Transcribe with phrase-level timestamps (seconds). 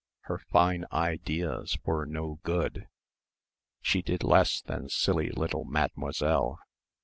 [0.21, 2.87] Her fine ideas were no good.
[3.81, 6.57] She did less than silly little Mademoiselle.